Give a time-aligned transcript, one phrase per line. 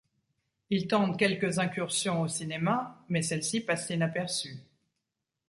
[0.71, 4.57] Il tente quelques incursions au cinéma, mais celles ci passent inaperçues.